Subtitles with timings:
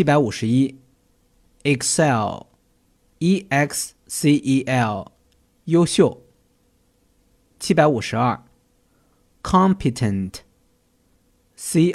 [0.00, 0.80] 七百五十一
[1.62, 5.12] ，excel，e x c e l，
[5.64, 6.22] 优秀。
[7.58, 8.42] 七百五十二
[9.42, 10.40] ，competent，c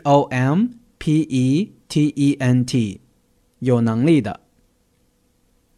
[0.03, 0.67] o m
[0.99, 3.01] p e t e n t，
[3.57, 4.41] 有能力的。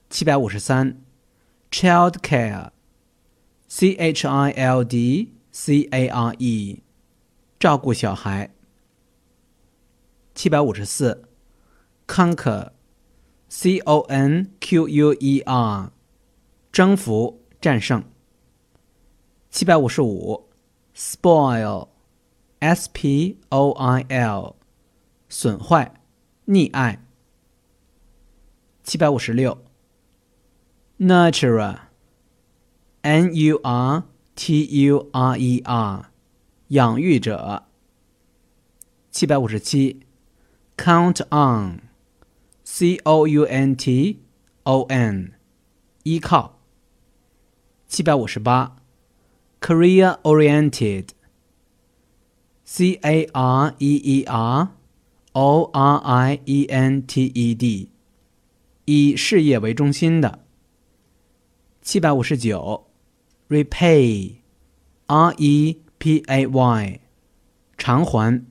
[0.10, 1.02] 七百五十三
[1.72, 6.84] ，child care，c h i l d c a r e，
[7.58, 8.54] 照顾小孩。
[10.36, 11.28] 七百五十四。
[12.08, 15.92] Conquer，c o n q u e r，
[16.72, 18.04] 征服、战胜。
[19.50, 20.48] 七百五十五
[20.96, 24.56] ，spoil，s p o i l，
[25.30, 25.94] 损坏、
[26.48, 27.04] 溺爱。
[28.84, 29.58] 七百五十六
[30.98, 34.04] ，nurturer，n u r
[34.34, 36.10] t u r e r，
[36.70, 37.64] 养育者。
[39.12, 40.00] 七百五十七
[40.78, 41.87] ，count on。
[42.70, 44.20] C o u n t
[44.64, 45.32] o n，
[46.04, 46.60] 依靠。
[47.88, 48.76] 七百五十八
[49.62, 51.06] ，career oriented，c
[53.02, 54.74] a r e e r
[55.32, 57.90] o r i e n t e d，
[58.84, 60.44] 以事业为中心的。
[61.82, 62.88] 七百五十九
[63.48, 67.00] ，repay，r e p a y，
[67.78, 68.46] 偿还。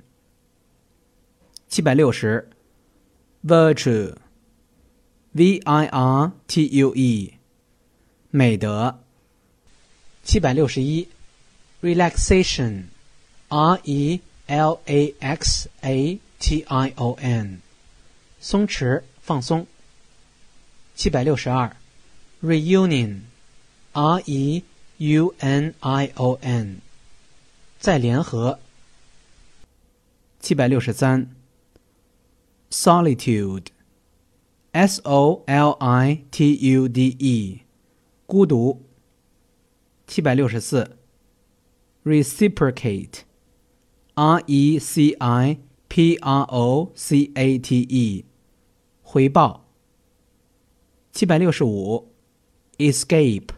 [1.69, 2.49] 七百六十。
[3.47, 4.13] Virtue,
[5.33, 7.35] v i r t u e，
[8.33, 8.99] 美德。
[10.25, 11.07] 七百六十一
[11.81, 12.87] ，relaxation,
[13.49, 17.61] r e l a x a t i o n，
[18.41, 19.65] 松弛放松。
[20.97, 21.77] 七百六十二
[22.43, 23.21] ，reunion,
[23.93, 24.65] r e
[24.97, 26.81] u n i o n，
[27.79, 28.59] 再联合。
[30.41, 31.36] 七百六十三。
[32.70, 33.68] solitude,
[34.74, 37.60] s o l i t u d e，
[38.26, 38.82] 孤独。
[40.08, 40.98] 七百六十四，
[42.04, 43.22] reciprocate,
[44.16, 48.26] r e c i p r o c a t e，
[49.02, 49.66] 回报。
[51.14, 52.12] 七百六十五，
[52.78, 53.50] escape,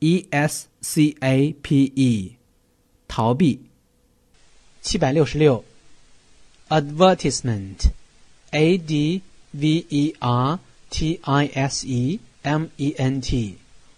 [0.00, 2.36] e s c a p e，
[3.08, 3.66] 逃避。
[4.80, 5.64] 七百六十六，
[6.68, 7.90] advertisement。
[8.51, 9.21] A d
[9.51, 13.55] v e r t i s e m e n t，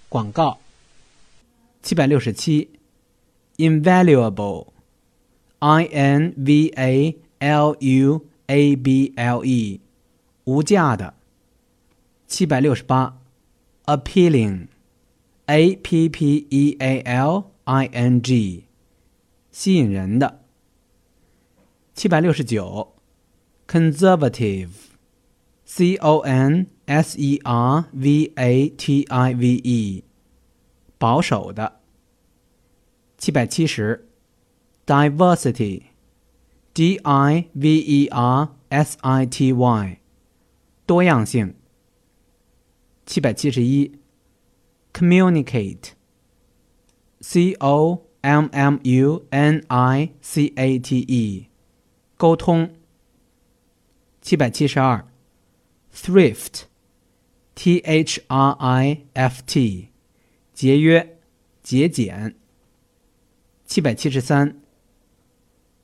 [0.10, 0.60] 广告。
[1.82, 2.70] 七百六十七
[3.58, 9.80] ，invaluable，i n v a l u a b l e，
[10.44, 11.14] 无价的。
[12.28, 13.18] 七百六十八
[13.86, 18.64] ，appealing，a p p e a l i n g，
[19.52, 20.42] 吸引人的。
[21.94, 23.01] 七百六十九。
[23.71, 24.71] conservative,
[25.65, 30.05] c o n s e r v a t i v e，
[30.99, 31.81] 保守的。
[33.19, 34.07] 七百七十，
[34.87, 35.83] diversity,
[36.75, 39.99] d i v e r s i t y，
[40.87, 41.55] 多样性。
[43.05, 43.99] 七百七十一，
[44.93, 45.91] communicate,
[47.21, 51.47] c o m m u n i c a t e，
[52.17, 52.71] 沟通。
[54.22, 55.08] 七百七十二
[55.92, 59.88] ，thrift，t h r i f t，
[60.54, 61.18] 节约、
[61.64, 62.36] 节俭。
[63.66, 64.62] 七百七十三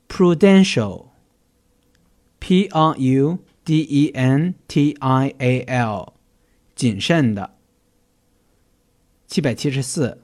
[0.08, 6.12] ，prudential，p r u d e n t i a l，
[6.76, 7.56] 谨慎的。
[9.26, 10.22] 七百七十四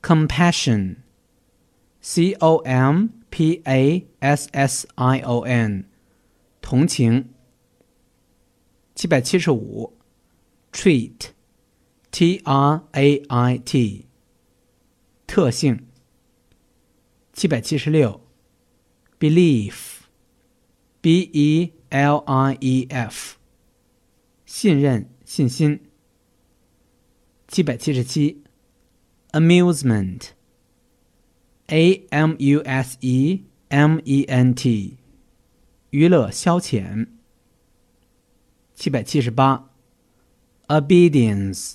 [0.00, 5.87] ，compassion，c o m p a s s i o n。
[6.68, 7.32] 同情。
[8.94, 9.96] 七百七十五
[10.70, 14.04] ，treat，t r a i t，
[15.26, 15.86] 特性。
[17.32, 18.20] 七百七十六
[19.18, 19.70] ，belief，b
[21.32, 23.38] e l i e f，
[24.44, 25.80] 信任、信心。
[27.46, 28.42] 七百七十七
[29.32, 30.34] ，amusement，a
[32.10, 35.07] m u s e m e n t。
[35.90, 37.06] 娱乐消遣。
[38.74, 39.70] 七百七十八
[40.66, 41.74] ，obedience，o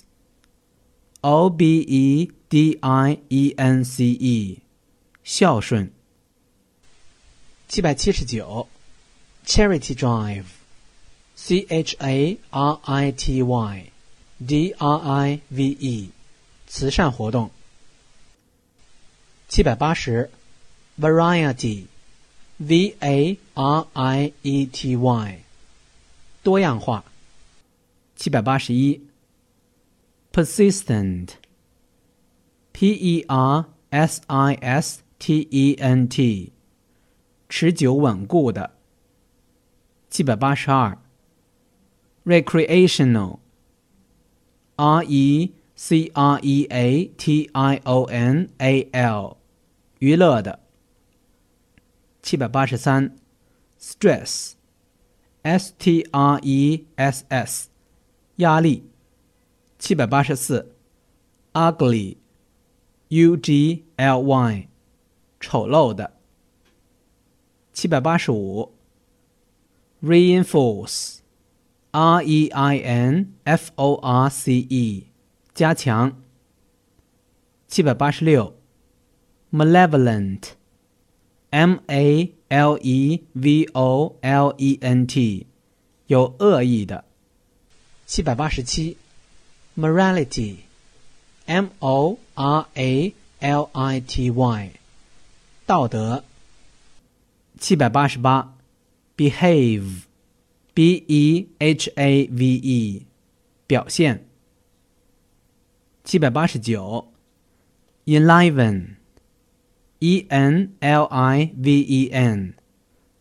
[1.50, 4.60] b e d i e n c e，
[5.24, 5.90] 孝顺。
[7.66, 8.68] 七百七十九
[9.44, 13.90] ，charity drive，c h a r i t y
[14.46, 16.10] d r i v e，
[16.68, 17.50] 慈善活动。
[19.48, 20.30] 七百八十
[20.98, 21.93] ，variety。
[22.58, 25.38] V a r i e t y，
[26.44, 27.04] 多样化。
[28.14, 29.00] 七百八十一
[30.32, 36.52] ，persistent，p e r s i s t e n t，
[37.48, 38.70] 持久稳固的。
[40.08, 40.96] 七百八十二
[42.24, 49.38] ，recreational，r e c r e a t i o n a l，
[49.98, 50.63] 娱乐的。
[52.23, 53.15] 七百八十三，
[53.79, 57.69] stress，s t r e s s，
[58.37, 58.89] 压力。
[59.77, 60.75] 七百八十四，
[61.53, 64.67] ugly，u g l y，
[65.39, 66.17] 丑陋的。
[67.71, 68.73] 七百八十五，
[70.03, 75.07] reinforce，r e i n f o r c e，
[75.53, 76.21] 加强。
[77.67, 78.57] 七百八十六，
[79.51, 80.49] malevolent。
[81.54, 85.46] M A L E V O L E N T，
[86.08, 87.04] 有恶意的。
[88.06, 88.96] 七百八十七
[89.76, 94.72] ，Morality，M O R A L I T Y，
[95.64, 96.24] 道德。
[97.60, 98.56] 七百八十八
[99.16, 103.06] ，Behave，B E H A V E，
[103.68, 104.26] 表现。
[106.02, 107.12] 七百八十九
[108.06, 108.96] ，Enliven。
[110.04, 112.52] E N L I V E N，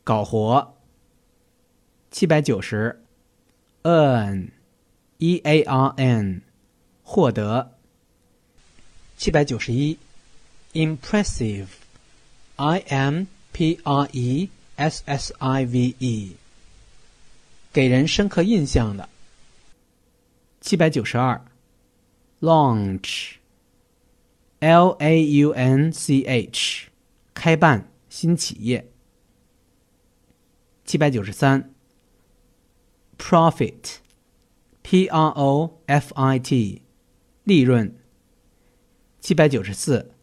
[0.03, 0.75] 搞活。
[2.11, 3.01] 七百九十
[3.83, 6.41] ，earn，E A R N，
[7.01, 7.77] 获得。
[9.15, 9.97] 七百九十一
[10.73, 16.35] ，impressive，I M P R E S S I V E，
[17.71, 19.07] 给人深刻印象的。
[20.59, 21.45] 七百九十二
[22.41, 23.35] ，launch。
[24.63, 26.87] L A U N C H，
[27.33, 28.89] 开办新企业。
[30.85, 31.73] 七百九十三
[33.17, 36.83] ，Profit，P R O F I T，
[37.43, 37.93] 利润。
[39.19, 40.13] 七百九十四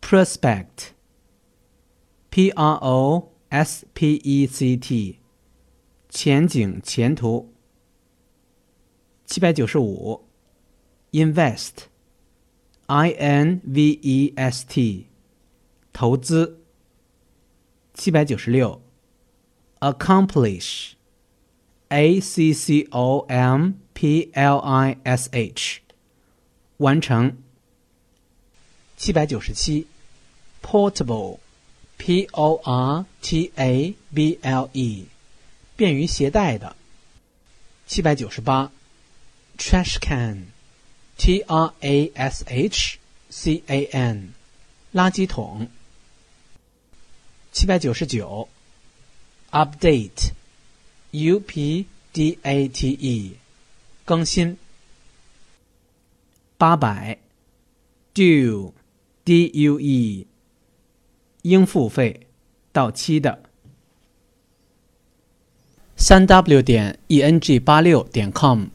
[0.00, 5.18] ，Prospect，P R O S P E C T，
[6.08, 7.52] 前景前途。
[9.26, 10.26] 七百九十五
[11.10, 11.89] ，Invest。
[12.90, 15.06] I N V E S T，
[15.92, 16.58] 投资。
[17.94, 18.82] 七百九十六
[19.78, 25.78] ，accomplish，A C C O M P L I S H，
[26.78, 27.38] 完成。
[28.96, 29.86] 七百九十七
[30.60, 35.04] ，portable，P O R T A B L E，
[35.76, 36.74] 便于携带的。
[37.86, 38.72] 七百九十八
[39.56, 40.46] ，trash can。
[41.20, 44.32] T R A S H C A N，
[44.94, 45.68] 垃圾桶。
[47.52, 48.48] 七百九十九
[49.50, 51.84] ，Update，U P
[52.14, 53.36] D A T E，
[54.06, 54.56] 更新。
[56.56, 57.18] 八百
[58.14, 60.26] ，Due，D U E，
[61.42, 62.26] 应付费，
[62.72, 63.42] 到期的。
[65.96, 68.68] 三 W 点 E N G 八六点 com。